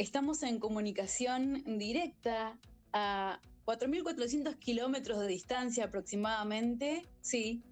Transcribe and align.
Estamos 0.00 0.42
en 0.44 0.58
comunicación 0.60 1.62
directa 1.78 2.56
a 2.94 3.38
4.400 3.66 4.56
kilómetros 4.58 5.20
de 5.20 5.26
distancia 5.26 5.84
aproximadamente, 5.84 7.04
sí, 7.20 7.62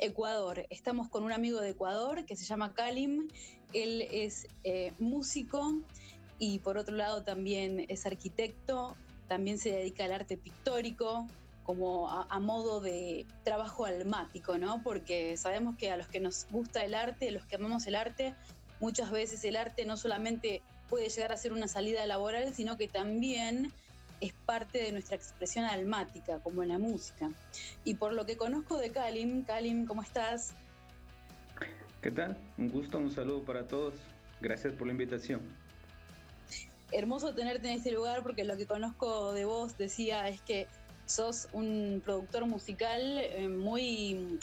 Ecuador. 0.00 0.66
Estamos 0.68 1.08
con 1.08 1.22
un 1.22 1.30
amigo 1.30 1.60
de 1.60 1.70
Ecuador 1.70 2.24
que 2.24 2.34
se 2.34 2.44
llama 2.44 2.74
Kalim. 2.74 3.28
Él 3.72 4.02
es 4.10 4.48
eh, 4.64 4.94
músico 4.98 5.80
y 6.40 6.58
por 6.58 6.76
otro 6.76 6.96
lado 6.96 7.22
también 7.22 7.86
es 7.88 8.04
arquitecto, 8.04 8.96
también 9.28 9.56
se 9.60 9.70
dedica 9.70 10.06
al 10.06 10.12
arte 10.12 10.36
pictórico 10.36 11.28
como 11.62 12.10
a, 12.10 12.40
modo 12.40 12.80
de 12.80 13.26
trabajo 13.44 13.84
almático, 13.84 14.58
¿no? 14.58 14.82
Porque 14.82 15.36
sabemos 15.36 15.76
que 15.76 15.92
a 15.92 15.96
los 15.96 16.08
que 16.08 16.18
nos 16.18 16.48
gusta 16.50 16.84
el 16.84 16.94
arte, 16.94 17.30
los 17.30 17.46
que 17.46 17.54
amamos 17.54 17.86
el 17.86 17.94
arte, 17.94 18.34
muchas 18.80 19.10
veces 19.10 19.44
el 19.44 19.56
arte 19.56 19.84
no 19.84 19.96
solamente 19.96 20.62
puede 20.88 21.08
llegar 21.08 21.32
a 21.32 21.36
ser 21.36 21.52
una 21.52 21.68
salida 21.68 22.06
laboral, 22.06 22.54
sino 22.54 22.76
que 22.76 22.88
también 22.88 23.72
es 24.20 24.32
parte 24.32 24.82
de 24.82 24.92
nuestra 24.92 25.16
expresión 25.16 25.64
almática, 25.64 26.38
como 26.40 26.62
en 26.62 26.70
la 26.70 26.78
música. 26.78 27.30
Y 27.84 27.94
por 27.94 28.12
lo 28.12 28.24
que 28.24 28.36
conozco 28.36 28.78
de 28.78 28.90
Kalim, 28.90 29.44
Kalim, 29.44 29.86
¿cómo 29.86 30.02
estás? 30.02 30.54
¿Qué 32.00 32.10
tal? 32.10 32.36
Un 32.56 32.70
gusto, 32.70 32.98
un 32.98 33.10
saludo 33.10 33.42
para 33.42 33.66
todos. 33.66 33.94
Gracias 34.40 34.74
por 34.74 34.86
la 34.86 34.92
invitación. 34.92 35.40
Hermoso 36.92 37.34
tenerte 37.34 37.68
en 37.68 37.74
este 37.74 37.90
lugar 37.90 38.22
porque 38.22 38.44
lo 38.44 38.56
que 38.56 38.66
conozco 38.66 39.32
de 39.32 39.44
vos, 39.44 39.76
decía, 39.76 40.28
es 40.28 40.40
que 40.40 40.68
sos 41.04 41.48
un 41.52 42.00
productor 42.04 42.46
musical 42.46 43.00
eh, 43.18 43.48
muy 43.48 44.38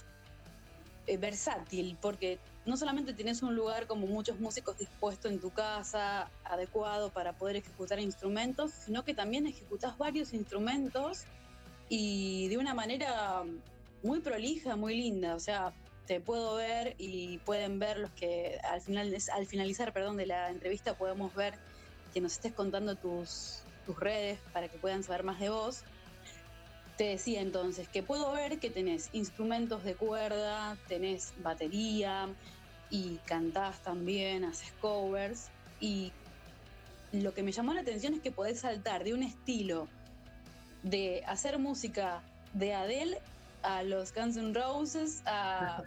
eh, 1.08 1.18
versátil, 1.18 1.98
porque 2.02 2.40
no 2.66 2.78
solamente 2.78 3.14
tienes 3.14 3.42
un 3.44 3.56
lugar 3.56 3.88
como 3.88 4.08
muchos 4.08 4.40
músicos 4.40 4.78
dispuesto 4.78 5.28
en 5.28 5.40
tu 5.40 5.52
casa, 5.52 6.30
adecuado 6.46 7.10
para 7.10 7.34
poder 7.34 7.58
ejecutar 7.58 8.00
instrumentos, 8.00 8.72
sino 8.72 9.04
que 9.04 9.14
también 9.14 9.48
ejecutas 9.48 9.98
varios 9.98 10.34
instrumentos 10.34 11.24
y 11.90 12.48
de 12.48 12.58
una 12.58 12.74
manera 12.74 13.44
muy 14.02 14.22
prolija, 14.22 14.76
muy 14.76 14.96
linda. 14.96 15.36
O 15.36 15.40
sea, 15.40 15.74
te 16.08 16.20
puedo 16.22 16.56
ver 16.56 16.96
y 16.98 17.40
pueden 17.40 17.80
ver 17.80 18.00
los 18.00 18.12
que 18.12 18.60
al, 18.64 18.82
final, 18.82 19.14
al 19.34 19.46
finalizar 19.46 19.94
perdón, 19.94 20.18
de 20.18 20.26
la 20.26 20.50
entrevista 20.50 20.98
podemos 20.98 21.34
ver 21.36 21.56
que 22.14 22.22
nos 22.22 22.34
estés 22.34 22.54
contando 22.54 22.96
tus, 22.96 23.64
tus 23.86 24.00
redes 24.00 24.40
para 24.54 24.70
que 24.70 24.78
puedan 24.78 25.04
saber 25.04 25.24
más 25.24 25.40
de 25.40 25.50
vos. 25.50 25.84
Te 26.98 27.06
decía 27.06 27.42
entonces 27.42 27.88
que 27.88 28.04
puedo 28.04 28.32
ver 28.32 28.60
que 28.60 28.70
tenés 28.70 29.10
instrumentos 29.14 29.84
de 29.84 29.96
cuerda, 29.96 30.78
tenés 30.88 31.34
batería 31.42 32.30
y 32.94 33.18
cantás 33.26 33.82
también, 33.82 34.46
haces 34.46 34.72
covers 34.80 35.50
y 35.82 36.14
lo 37.12 37.34
que 37.34 37.42
me 37.42 37.52
llamó 37.52 37.74
la 37.74 37.82
atención 37.82 38.14
es 38.14 38.22
que 38.22 38.32
podés 38.32 38.60
saltar 38.60 39.04
de 39.04 39.14
un 39.14 39.24
estilo 39.24 39.88
de 40.84 41.24
hacer 41.26 41.58
música 41.58 42.22
de 42.54 42.76
Adele 42.76 43.18
a 43.64 43.82
los 43.82 44.14
Guns 44.14 44.38
N' 44.38 44.54
Roses, 44.54 45.24
a 45.26 45.82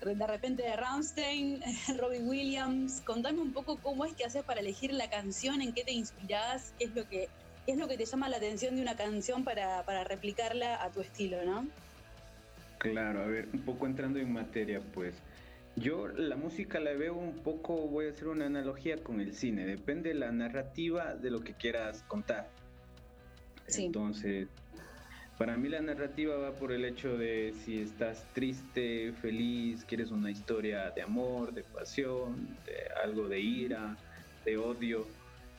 de 0.00 0.26
repente 0.26 0.62
de 0.62 0.74
Rammstein, 0.76 1.60
Robbie 1.98 2.20
Williams. 2.20 3.02
Contame 3.02 3.40
un 3.40 3.52
poco 3.52 3.76
cómo 3.76 4.06
es 4.06 4.14
que 4.14 4.24
haces 4.24 4.42
para 4.42 4.60
elegir 4.60 4.92
la 4.92 5.08
canción, 5.10 5.60
en 5.60 5.72
qué 5.72 5.84
te 5.84 5.92
inspirás, 5.92 6.72
qué 6.78 6.86
es 6.86 6.94
lo 6.94 7.06
que 7.08 7.28
¿Qué 7.64 7.72
es 7.72 7.78
lo 7.78 7.88
que 7.88 7.96
te 7.96 8.04
llama 8.04 8.28
la 8.28 8.36
atención 8.36 8.76
de 8.76 8.82
una 8.82 8.94
canción 8.94 9.42
para, 9.42 9.82
replicarla 10.04 10.82
a 10.82 10.90
tu 10.90 11.00
estilo, 11.00 11.42
no? 11.44 11.66
Claro, 12.76 13.22
a 13.22 13.26
ver, 13.26 13.48
un 13.54 13.60
poco 13.60 13.86
entrando 13.86 14.18
en 14.18 14.30
materia, 14.30 14.82
pues. 14.92 15.14
Yo 15.76 16.08
la 16.08 16.36
música 16.36 16.78
la 16.78 16.92
veo 16.92 17.14
un 17.14 17.38
poco, 17.38 17.88
voy 17.88 18.06
a 18.06 18.10
hacer 18.10 18.28
una 18.28 18.46
analogía 18.46 19.02
con 19.02 19.20
el 19.20 19.32
cine, 19.32 19.66
depende 19.66 20.10
de 20.10 20.14
la 20.14 20.30
narrativa 20.30 21.14
de 21.14 21.30
lo 21.30 21.40
que 21.40 21.54
quieras 21.54 22.04
contar. 22.04 22.48
Sí. 23.66 23.86
Entonces, 23.86 24.48
para 25.36 25.56
mí 25.56 25.68
la 25.68 25.80
narrativa 25.80 26.36
va 26.36 26.52
por 26.52 26.70
el 26.70 26.84
hecho 26.84 27.18
de 27.18 27.54
si 27.64 27.80
estás 27.80 28.26
triste, 28.34 29.12
feliz, 29.20 29.84
quieres 29.84 30.10
una 30.10 30.30
historia 30.30 30.90
de 30.90 31.02
amor, 31.02 31.52
de 31.52 31.64
pasión, 31.64 32.56
de 32.66 32.76
algo 33.02 33.28
de 33.28 33.40
ira, 33.40 33.96
de 34.44 34.56
odio 34.56 35.06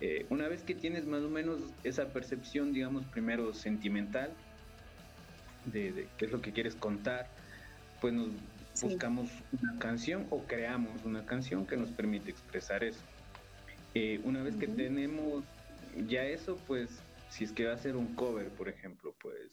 eh, 0.02 0.26
una 0.30 0.48
vez 0.48 0.62
que 0.64 0.76
tienes 0.76 1.06
más 1.06 1.24
o 1.24 1.30
menos 1.30 1.60
esa 1.84 2.08
percepción, 2.10 2.74
digamos, 2.74 3.06
primero 3.06 3.54
sentimental, 3.54 4.32
de, 5.66 6.08
qué 6.18 6.26
es 6.26 6.32
lo 6.32 6.42
que 6.42 6.52
quieres 6.52 6.76
contar, 6.76 7.28
pues 8.02 8.14
nos 8.14 8.28
buscamos 8.82 9.30
una 9.52 9.80
canción 9.80 10.28
o 10.30 10.44
creamos 10.44 11.04
una 11.06 11.26
canción 11.26 11.66
que 11.66 11.78
nos 11.78 11.90
permite 11.90 12.32
expresar 12.32 12.84
eso. 12.84 13.02
Eh, 13.94 14.20
una 14.24 14.44
vez 14.44 14.56
que 14.56 14.68
tenemos 14.68 15.44
ya 16.08 16.26
eso, 16.26 16.60
pues 16.68 17.00
si 17.30 17.46
es 17.46 17.52
que 17.52 17.66
va 17.66 17.74
a 17.74 17.78
ser 17.78 17.96
un 17.96 18.14
cover, 18.16 18.50
por 18.50 18.68
ejemplo, 18.68 19.16
pues 19.22 19.52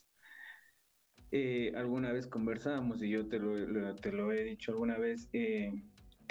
eh, 1.31 1.72
alguna 1.77 2.12
vez 2.12 2.27
conversábamos 2.27 3.03
y 3.03 3.11
yo 3.11 3.27
te 3.27 3.38
lo, 3.38 3.94
te 3.97 4.12
lo 4.12 4.32
he 4.32 4.44
dicho 4.44 4.72
alguna 4.72 4.99
vez, 4.99 5.28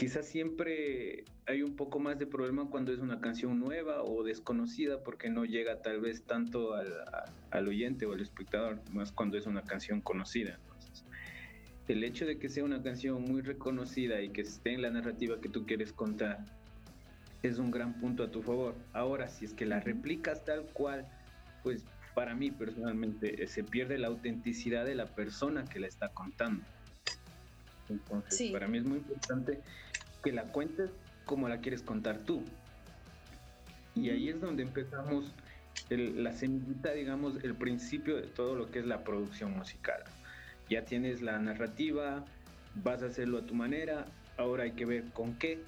Quizás 0.02 0.26
siempre 0.26 1.26
hay 1.46 1.62
un 1.62 1.76
poco 1.76 2.00
más 2.00 2.18
de 2.18 2.26
problema 2.26 2.68
cuando 2.70 2.92
es 2.92 3.00
una 3.00 3.22
canción 3.22 3.60
nueva 3.60 4.04
o 4.04 4.24
desconocida 4.24 5.04
porque 5.04 5.30
no 5.30 5.46
llega 5.46 5.82
tal 5.82 6.02
vez 6.02 6.24
tanto 6.24 6.74
al, 6.74 7.68
oyente 7.68 8.06
o 8.08 8.14
al 8.14 8.22
espectador, 8.22 8.80
más 8.92 9.12
cuando 9.12 9.38
es 9.38 9.46
una 9.46 9.64
canción 9.64 10.02
conocida. 10.02 10.60
El 11.88 12.04
hecho 12.04 12.26
de 12.26 12.38
que 12.38 12.48
sea 12.48 12.64
una 12.64 12.82
canción 12.82 13.22
muy 13.22 13.42
reconocida 13.42 14.22
y 14.22 14.30
que 14.30 14.42
esté 14.42 14.74
en 14.74 14.82
la 14.82 14.90
narrativa 14.90 15.42
que 15.42 15.50
tú 15.50 15.66
quieres 15.66 15.92
contar 15.92 16.40
es 17.44 17.58
un 17.58 17.72
gran 17.72 18.00
punto 18.00 18.24
a 18.24 18.32
tu 18.32 18.42
favor. 18.42 18.76
Ahora, 18.94 19.28
si 19.28 19.46
es 19.46 19.54
que 19.54 19.66
la 19.66 19.80
replicas 19.80 20.46
tal 20.46 20.64
cual, 20.74 21.08
pues 21.64 21.84
para 22.14 22.36
mí 22.36 22.52
personalmente 22.52 23.48
se 23.48 23.64
pierde 23.64 23.98
la 23.98 24.08
autenticidad 24.08 24.86
de 24.86 24.96
la 24.96 25.08
persona 25.08 25.64
que 25.66 25.80
la 25.80 25.88
está 25.88 26.10
contando. 26.10 26.64
Entonces, 27.90 28.52
para 28.52 28.68
mí 28.68 28.78
es 28.78 28.86
muy 28.86 29.00
importante 29.00 29.60
que 30.24 30.32
la 30.32 30.44
cuentes 30.44 30.92
como 31.26 31.50
la 31.50 31.60
quieres 31.60 31.82
contar 31.82 32.20
tú. 32.20 32.44
Y 33.96 34.10
ahí 34.10 34.30
es 34.30 34.40
donde 34.40 34.64
empezamos 34.64 35.34
la 35.90 36.32
semillita, 36.32 36.92
digamos, 36.94 37.44
el 37.44 37.56
principio 37.56 38.16
de 38.16 38.28
todo 38.28 38.56
lo 38.56 38.72
que 38.72 38.80
es 38.80 38.86
la 38.86 39.04
producción 39.04 39.58
musical. 39.58 40.04
Ya 40.72 40.86
tienes 40.86 41.22
la 41.22 41.38
narrativa, 41.38 42.24
vas 42.76 43.04
a 43.04 43.08
hacerlo 43.08 43.40
a 43.40 43.42
tu 43.42 43.54
manera, 43.54 44.06
ahora 44.38 44.64
hay 44.64 44.72
que 44.72 44.86
ver 44.86 45.04
con 45.12 45.36
qué 45.36 45.60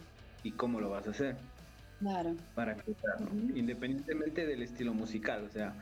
y 0.43 0.51
cómo 0.51 0.79
lo 0.79 0.91
vas 0.91 1.05
a 1.07 1.11
hacer. 1.11 1.35
Claro. 1.99 2.37
Para 2.55 2.75
que, 2.75 2.95
independientemente 3.53 4.45
del 4.45 4.61
estilo 4.61 4.93
musical, 4.93 5.43
o 5.43 5.49
sea, 5.49 5.73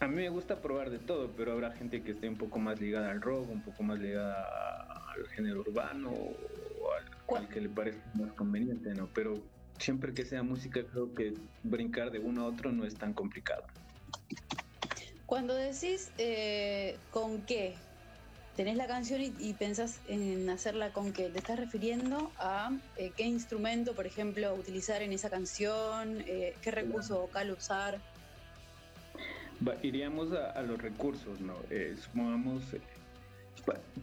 a 0.00 0.06
mí 0.08 0.14
me 0.14 0.30
gusta 0.30 0.62
probar 0.62 0.88
de 0.88 0.98
todo, 0.98 1.30
pero 1.36 1.52
habrá 1.52 1.72
gente 1.72 2.02
que 2.02 2.12
esté 2.12 2.26
un 2.26 2.38
poco 2.38 2.58
más 2.58 2.80
ligada 2.80 3.10
al 3.10 3.20
rock, 3.20 3.50
un 3.50 3.60
poco 3.60 3.82
más 3.82 3.98
ligada 3.98 4.46
al 5.14 5.26
género 5.28 5.60
urbano 5.60 6.10
o 6.10 7.36
al, 7.36 7.48
que 7.48 7.60
le 7.60 7.68
parezca 7.68 8.02
más 8.14 8.32
conveniente, 8.32 8.94
¿no? 8.94 9.10
Pero 9.14 9.34
siempre 9.76 10.14
que 10.14 10.24
sea 10.24 10.42
música, 10.42 10.80
creo 10.90 11.14
que 11.14 11.34
brincar 11.64 12.10
de 12.10 12.18
uno 12.18 12.44
a 12.44 12.46
otro 12.46 12.72
no 12.72 12.86
es 12.86 12.94
tan 12.94 13.12
complicado. 13.12 13.64
Cuando 15.26 15.54
decís 15.54 16.12
eh, 16.16 16.96
con 17.10 17.42
qué, 17.42 17.74
tenés 18.56 18.76
la 18.76 18.86
canción 18.86 19.20
y, 19.22 19.52
pensás 19.54 20.00
en 20.08 20.48
hacerla 20.50 20.92
con 20.92 21.12
qué, 21.12 21.28
¿te 21.28 21.38
estás 21.38 21.58
refiriendo 21.58 22.30
a 22.38 22.70
eh, 22.96 23.12
qué 23.16 23.24
instrumento, 23.24 23.94
por 23.94 24.06
ejemplo, 24.06 24.54
utilizar 24.54 25.02
en 25.02 25.12
esa 25.12 25.30
canción? 25.30 26.22
Eh, 26.26 26.54
¿Qué 26.62 26.70
recurso 26.70 27.20
vocal 27.20 27.50
usar? 27.52 27.98
iríamos 29.82 30.32
a, 30.32 30.62
los 30.62 30.80
recursos, 30.80 31.40
¿no? 31.40 31.54
Eh, 31.70 31.94
supongamos, 32.00 32.62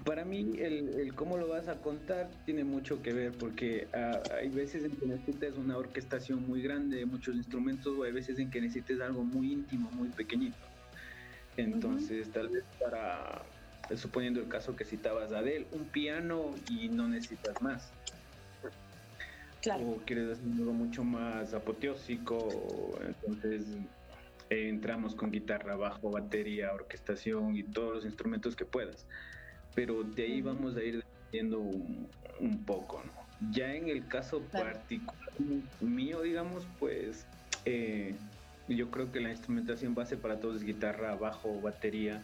para 0.05 0.23
mí 0.23 0.53
el, 0.59 1.13
cómo 1.15 1.37
lo 1.37 1.47
vas 1.47 1.67
a 1.67 1.75
contar 1.81 2.29
tiene 2.45 2.63
mucho 2.63 3.01
que 3.01 3.11
ver 3.11 3.31
porque 3.31 3.87
ah, 3.93 4.21
hay 4.39 4.49
veces 4.49 4.83
en 4.83 4.95
que 4.95 5.07
necesitas 5.07 5.57
una 5.57 5.77
orquestación 5.77 6.47
muy 6.47 6.61
grande, 6.61 7.05
muchos 7.05 7.35
instrumentos, 7.35 7.97
o 7.97 8.03
hay 8.03 8.11
veces 8.11 8.38
en 8.39 8.51
que 8.51 8.61
necesites 8.61 9.01
algo 9.01 9.23
muy 9.23 9.51
íntimo, 9.51 9.89
muy 9.91 10.09
pequeñito. 10.09 10.57
Entonces, 11.57 12.29
tal 12.31 12.50
vez 12.50 12.63
para, 12.79 13.43
suponiendo 13.95 14.39
el 14.39 14.48
caso 14.48 14.75
que 14.75 14.86
citabas 14.86 15.31
Adele, 15.31 15.68
un 15.72 15.86
piano 15.86 16.54
y 16.69 16.89
no 16.89 17.07
necesitas 17.07 17.62
más. 17.62 17.92
Claro. 19.62 19.89
O 19.89 19.98
quieres 20.06 20.38
hacer 20.38 20.51
algo 20.57 20.74
mucho 20.74 21.04
más 21.04 21.54
apoteósico, 21.54 23.00
entonces 23.06 23.66
entramos 24.50 25.16
con 25.16 25.31
guitarra, 25.31 25.75
bajo, 25.75 26.12
batería, 26.12 26.74
orquestación 26.74 27.56
y 27.56 27.63
todos 27.63 27.95
los 27.95 28.06
instrumentos 28.06 28.56
que 28.56 28.66
puedas. 28.66 29.06
Pero 29.75 30.04
de 30.04 30.24
ahí 30.24 30.42
vamos 30.42 30.75
a 30.75 30.84
ir 30.84 31.04
viendo 31.31 31.60
un, 31.60 32.63
poco, 32.66 33.04
Ya 33.51 33.74
en 33.74 33.89
el 33.89 34.07
caso 34.07 34.42
particular 34.42 35.34
mío, 35.81 36.22
digamos, 36.22 36.66
pues 36.80 37.25
eh, 37.66 38.16
yo 38.68 38.89
creo 38.92 39.12
que 39.12 39.19
la 39.19 39.31
instrumentación 39.31 39.95
base 39.95 40.18
para 40.18 40.39
todos 40.39 40.57
es 40.57 40.63
guitarra, 40.63 41.16
bajo, 41.16 41.60
batería, 41.62 42.22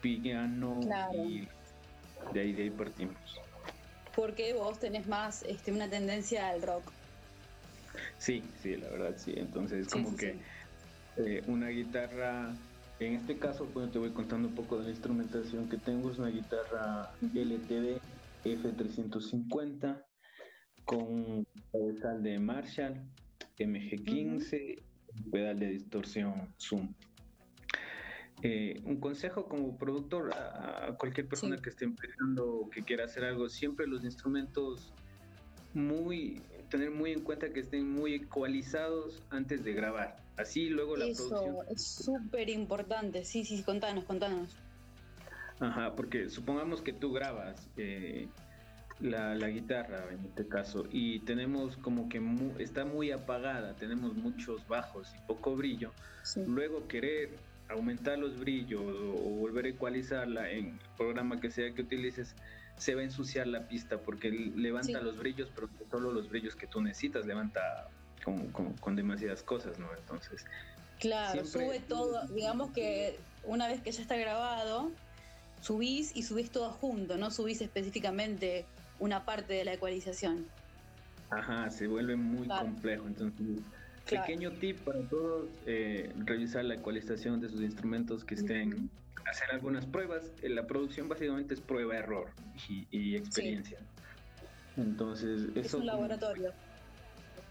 piano 0.00 0.80
y 1.12 1.48
de 2.32 2.40
ahí, 2.40 2.52
de 2.52 2.62
ahí 2.62 2.70
partimos. 2.70 3.16
Porque 4.14 4.54
vos 4.54 4.78
tenés 4.80 5.06
más 5.06 5.42
este, 5.44 5.72
una 5.72 5.88
tendencia 5.88 6.48
al 6.48 6.62
rock. 6.62 6.90
Sí, 8.18 8.42
sí, 8.62 8.76
la 8.76 8.88
verdad 8.90 9.14
sí. 9.16 9.32
Entonces, 9.36 9.88
como 9.88 10.16
que 10.16 10.38
eh, 11.16 11.42
una 11.46 11.68
guitarra, 11.68 12.54
en 13.00 13.14
este 13.14 13.38
caso, 13.38 13.66
pues 13.66 13.90
te 13.90 13.98
voy 13.98 14.10
contando 14.10 14.48
un 14.48 14.54
poco 14.54 14.78
de 14.78 14.84
la 14.84 14.90
instrumentación 14.90 15.68
que 15.68 15.78
tengo. 15.78 16.10
Es 16.10 16.18
una 16.18 16.30
guitarra 16.30 17.12
LTD 17.22 18.00
F350 18.44 20.02
con 20.84 21.46
pedal 21.70 22.22
de 22.22 22.38
Marshall, 22.38 23.00
MG15, 23.58 24.82
pedal 25.30 25.58
de 25.58 25.68
distorsión 25.68 26.54
Zoom. 26.58 26.92
Eh, 28.42 28.80
un 28.84 29.00
consejo 29.00 29.46
como 29.46 29.76
productor 29.76 30.30
a, 30.32 30.94
cualquier 30.96 31.26
persona 31.26 31.56
que 31.60 31.70
esté 31.70 31.84
empezando 31.84 32.46
o 32.48 32.70
que 32.70 32.82
quiera 32.82 33.04
hacer 33.04 33.24
algo, 33.24 33.48
siempre 33.48 33.86
los 33.86 34.04
instrumentos 34.04 34.92
muy, 35.74 36.40
tener 36.70 36.92
muy 36.92 37.12
en 37.12 37.20
cuenta 37.20 37.52
que 37.52 37.60
estén 37.60 37.90
muy 37.90 38.14
ecualizados 38.14 39.22
antes 39.30 39.64
de 39.64 39.72
grabar. 39.72 40.16
Así 40.36 40.68
luego 40.68 40.96
la 40.96 41.06
Eso 41.06 41.64
es 41.68 41.82
súper 41.82 42.48
importante, 42.48 43.24
sí, 43.24 43.44
sí, 43.44 43.62
contanos, 43.64 44.04
contanos. 44.04 44.56
Ajá, 45.58 45.96
porque 45.96 46.30
supongamos 46.30 46.80
que 46.80 46.92
tú 46.92 47.12
grabas 47.12 47.68
eh, 47.76 48.28
la, 49.00 49.34
guitarra 49.48 50.04
en 50.12 50.24
este 50.24 50.46
caso 50.46 50.86
y 50.92 51.18
tenemos 51.20 51.76
como 51.78 52.08
que 52.08 52.22
está 52.60 52.84
muy 52.84 53.10
apagada, 53.10 53.74
tenemos 53.74 54.14
muchos 54.14 54.66
bajos 54.68 55.12
y 55.16 55.26
poco 55.26 55.56
brillo. 55.56 55.92
Luego 56.46 56.86
querer 56.86 57.30
aumentar 57.68 58.18
los 58.18 58.38
brillos 58.38 58.82
o 58.82 59.30
volver 59.30 59.66
a 59.66 59.68
ecualizarla 59.68 60.50
en 60.50 60.66
el 60.66 60.80
programa 60.96 61.40
que 61.40 61.50
sea 61.50 61.72
que 61.72 61.82
utilices, 61.82 62.34
se 62.76 62.94
va 62.94 63.00
a 63.00 63.04
ensuciar 63.04 63.46
la 63.46 63.68
pista 63.68 63.98
porque 63.98 64.30
levanta 64.30 65.00
los 65.00 65.18
brillos, 65.18 65.50
pero 65.54 65.68
solo 65.90 66.12
los 66.12 66.28
brillos 66.28 66.54
que 66.54 66.66
tú 66.66 66.80
necesitas, 66.80 67.26
levanta 67.26 67.88
con, 68.80 68.96
demasiadas 68.96 69.42
cosas, 69.42 69.78
¿no? 69.78 69.88
Entonces... 69.98 70.44
Claro, 70.98 71.44
sube 71.44 71.80
todo, 71.80 72.26
digamos 72.28 72.72
que 72.72 73.18
una 73.44 73.68
vez 73.68 73.80
que 73.80 73.92
ya 73.92 74.02
está 74.02 74.16
grabado, 74.16 74.90
subís 75.60 76.16
y 76.16 76.24
subís 76.24 76.50
todo 76.50 76.70
junto, 76.70 77.16
no 77.16 77.30
subís 77.30 77.60
específicamente 77.60 78.64
una 78.98 79.24
parte 79.24 79.54
de 79.54 79.64
la 79.64 79.74
ecualización. 79.74 80.46
Ajá, 81.30 81.70
se 81.70 81.86
vuelve 81.86 82.16
muy 82.16 82.48
complejo, 82.48 83.06
entonces 83.06 83.60
Pequeño 84.08 84.52
tip 84.52 84.78
para 84.80 85.00
todos, 85.02 85.48
eh, 85.66 86.12
revisar 86.24 86.64
la 86.64 86.74
ecualización 86.74 87.40
de 87.40 87.48
sus 87.48 87.60
instrumentos 87.60 88.24
que 88.24 88.34
estén, 88.34 88.90
hacer 89.26 89.50
algunas 89.50 89.84
pruebas. 89.86 90.32
Eh, 90.42 90.48
la 90.48 90.66
producción 90.66 91.08
básicamente 91.08 91.54
es 91.54 91.60
prueba-error 91.60 92.30
y, 92.90 93.16
experiencia. 93.16 93.78
Entonces, 94.76 95.48
eso... 95.54 95.60
Es 95.60 95.74
un 95.74 95.86
laboratorio. 95.86 96.52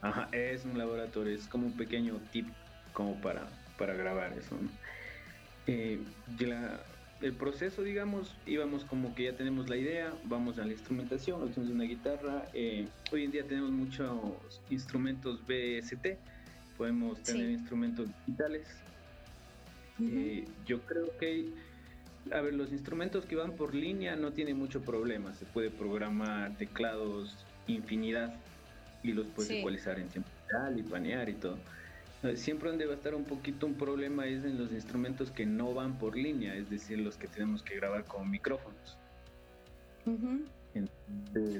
Ajá, 0.01 0.29
es 0.31 0.65
un 0.65 0.77
laboratorio, 0.77 1.35
es 1.35 1.47
como 1.47 1.67
un 1.67 1.73
pequeño 1.73 2.19
tip 2.31 2.47
como 2.93 3.19
para, 3.21 3.47
para 3.77 3.93
grabar 3.93 4.33
eso. 4.33 4.55
Eh, 5.67 5.99
el 7.21 7.33
proceso, 7.33 7.83
digamos, 7.83 8.35
íbamos 8.45 8.85
como 8.85 9.13
que 9.13 9.23
ya 9.23 9.33
tenemos 9.33 9.69
la 9.69 9.75
idea, 9.75 10.13
vamos 10.23 10.59
a 10.59 10.65
la 10.65 10.71
instrumentación, 10.71 11.43
obtenemos 11.43 11.73
una 11.73 11.83
guitarra. 11.83 12.45
hoy 13.11 13.23
en 13.23 13.31
día 13.31 13.43
tenemos 13.43 13.71
muchos 13.71 14.61
instrumentos 14.69 15.41
BST, 15.45 16.17
podemos 16.77 17.21
tener 17.23 17.49
instrumentos 17.49 18.07
digitales. 18.25 18.67
Eh, 20.01 20.45
yo 20.65 20.81
creo 20.81 21.17
que, 21.17 21.49
a 22.31 22.41
ver, 22.41 22.53
los 22.53 22.71
instrumentos 22.71 23.25
que 23.25 23.35
van 23.35 23.53
por 23.53 23.73
línea 23.73 24.15
no 24.15 24.31
tienen 24.31 24.57
mucho 24.57 24.81
problema, 24.81 25.33
se 25.33 25.45
puede 25.45 25.71
programar 25.71 26.55
teclados 26.57 27.35
infinidad 27.65 28.35
y 29.03 29.13
los 29.13 29.25
puedes 29.27 29.51
ecualizar 29.51 29.99
en 29.99 30.07
tiempo 30.07 30.29
real 30.49 30.79
y 30.79 30.83
panear 30.83 31.29
y 31.29 31.33
todo. 31.33 31.57
Eh, 32.23 32.37
siempre 32.37 32.69
donde 32.69 32.85
va 32.85 32.93
a 32.93 32.97
estar 32.97 33.15
un 33.15 33.25
poquito 33.25 33.65
un 33.65 33.75
problema 33.75 34.25
es 34.25 34.43
en 34.43 34.57
los 34.57 34.71
instrumentos 34.71 35.31
que 35.31 35.45
no 35.45 35.73
van 35.73 35.97
por 35.97 36.15
línea, 36.15 36.55
es 36.55 36.69
decir, 36.69 36.99
los 36.99 37.17
que 37.17 37.27
tenemos 37.27 37.61
que 37.61 37.75
grabar 37.75 38.05
con 38.05 38.29
micrófonos 38.29 38.97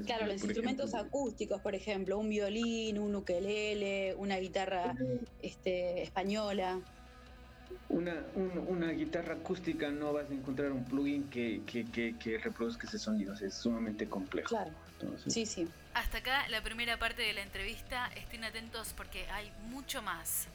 claro, 0.06 0.28
los 0.28 0.44
instrumentos 0.44 0.94
acústicos, 0.94 1.62
por 1.62 1.76
ejemplo, 1.76 2.18
un 2.18 2.30
violín, 2.30 3.00
un 3.00 3.16
ukelele, 3.16 4.16
una 4.16 4.38
guitarra 4.38 4.96
este, 5.42 6.04
española. 6.04 6.80
Una, 7.90 8.16
una 8.36 8.92
guitarra 8.92 9.36
acústica 9.36 9.90
no 9.90 10.14
vas 10.14 10.30
a 10.30 10.34
encontrar 10.34 10.72
un 10.72 10.84
plugin 10.84 11.30
que, 11.30 11.62
que, 11.66 12.38
reproduzca 12.38 12.88
ese 12.88 13.00
sonido, 13.00 13.34
es 13.34 13.54
sumamente 13.54 14.08
complejo. 14.08 14.50
Claro. 14.50 14.72
sí, 15.28 15.46
sí. 15.46 15.68
Hasta 15.94 16.20
acá 16.20 16.48
la 16.50 16.62
primera 16.62 17.00
parte 17.00 17.22
de 17.22 17.34
la 17.34 17.42
entrevista. 17.42 18.10
Estén 18.16 18.44
atentos 18.44 18.94
porque 18.96 19.26
hay 19.30 19.52
mucho 19.70 20.02
más. 20.02 20.48